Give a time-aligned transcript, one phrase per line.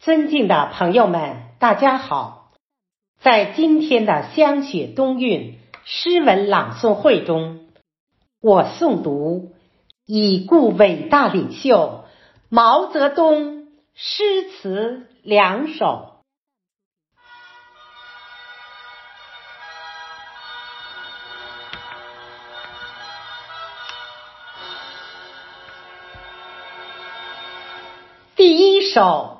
[0.00, 2.52] 尊敬的朋友们，大家好！
[3.20, 7.68] 在今天的香雪冬韵诗文朗诵会中，
[8.40, 9.52] 我诵读
[10.06, 12.06] 已故伟大领袖
[12.48, 16.22] 毛泽东诗词两首。
[28.34, 29.36] 第一首。《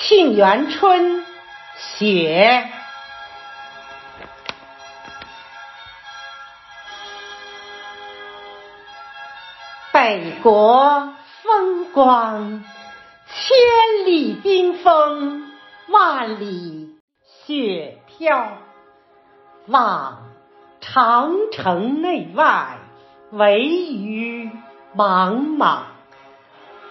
[0.00, 1.18] 沁园春·
[1.76, 2.70] 雪》
[9.92, 12.64] 北国风光，
[13.26, 15.50] 千里冰封，
[15.88, 16.94] 万里
[17.44, 18.52] 雪飘。
[19.66, 20.28] 望
[20.80, 22.78] 长城内外，
[23.32, 24.50] 惟余
[24.94, 25.86] 莽莽。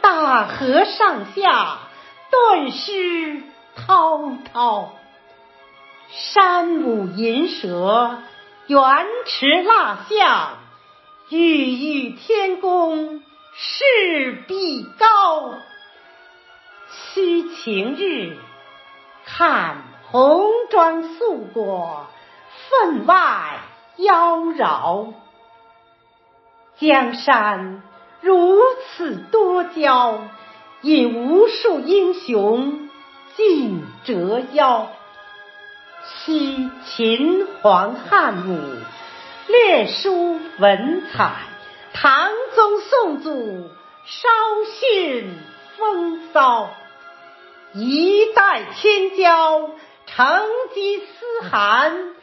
[0.02, 1.87] 大河上下。
[2.30, 3.41] 顿失
[3.76, 4.92] 滔滔，
[6.09, 8.20] 山舞银蛇，
[8.67, 10.58] 原驰蜡象，
[11.30, 13.22] 欲与天宫
[13.55, 15.55] 势必高。
[16.89, 18.38] 须晴日，
[19.25, 19.78] 看
[20.11, 22.08] 红装素裹，
[22.70, 23.59] 分外
[23.98, 25.14] 妖娆。
[26.80, 27.81] 江山
[28.22, 28.59] 如
[28.95, 30.20] 此多娇。
[30.81, 32.89] 引无数英雄
[33.36, 34.89] 竞折腰，
[36.06, 38.59] 惜秦皇汉武
[39.48, 41.33] 略输文采，
[41.94, 43.72] 唐宗宋祖
[44.05, 44.30] 稍
[44.80, 45.33] 逊
[45.78, 46.70] 风骚。
[47.73, 49.72] 一代天骄
[50.05, 50.42] 成
[50.75, 52.14] 吉思汗，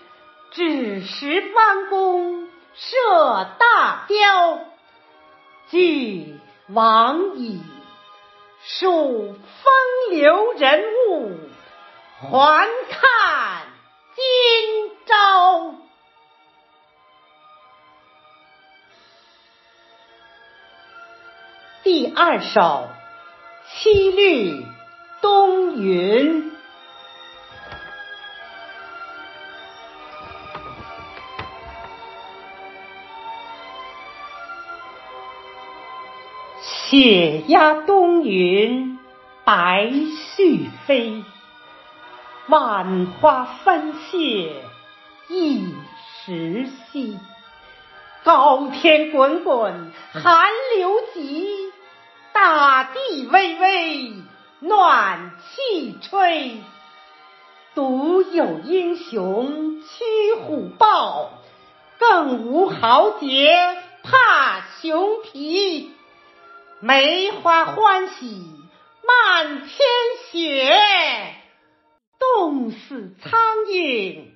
[0.52, 4.60] 只识弯弓射大雕。
[5.70, 6.38] 俱
[6.69, 7.60] 往矣。
[8.66, 9.72] 数风
[10.10, 11.38] 流人物，
[12.18, 13.66] 还看
[14.16, 15.74] 今朝。
[21.82, 22.60] 第二首
[23.69, 24.64] 《七律
[25.20, 26.50] 东云》。
[36.91, 38.99] 雪压冬云，
[39.45, 39.87] 白
[40.37, 41.25] 絮飞。
[42.47, 44.53] 万花纷谢
[45.28, 45.75] 一
[46.27, 47.19] 时稀。
[48.22, 51.72] 高天滚滚寒流急，
[52.34, 54.12] 大地巍巍
[54.61, 56.59] 暖气吹。
[57.75, 61.31] 独有英雄驱虎豹，
[61.99, 63.56] 更无豪杰
[64.03, 65.91] 怕熊皮。
[66.87, 68.27] 梅花欢喜
[69.06, 69.69] 漫天
[70.31, 71.34] 雪，
[72.19, 73.41] 冻死苍
[73.72, 74.27] 蝇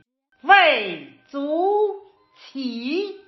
[0.40, 2.00] 未足
[2.50, 3.20] 奇。